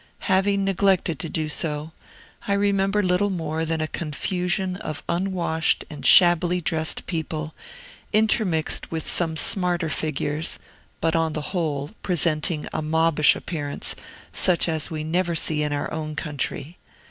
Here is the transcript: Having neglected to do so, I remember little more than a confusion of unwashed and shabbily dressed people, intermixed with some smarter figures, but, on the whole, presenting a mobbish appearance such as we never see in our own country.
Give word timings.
Having 0.33 0.63
neglected 0.63 1.19
to 1.19 1.29
do 1.29 1.47
so, 1.47 1.91
I 2.47 2.53
remember 2.53 3.03
little 3.03 3.29
more 3.29 3.65
than 3.65 3.81
a 3.81 3.87
confusion 3.87 4.75
of 4.77 5.03
unwashed 5.07 5.85
and 5.91 6.03
shabbily 6.03 6.59
dressed 6.59 7.05
people, 7.05 7.53
intermixed 8.11 8.89
with 8.89 9.07
some 9.07 9.37
smarter 9.37 9.89
figures, 9.89 10.57
but, 11.01 11.15
on 11.15 11.33
the 11.33 11.41
whole, 11.53 11.91
presenting 12.01 12.67
a 12.73 12.81
mobbish 12.81 13.35
appearance 13.35 13.95
such 14.33 14.67
as 14.67 14.89
we 14.89 15.03
never 15.03 15.35
see 15.35 15.61
in 15.61 15.71
our 15.71 15.93
own 15.93 16.15
country. 16.15 16.79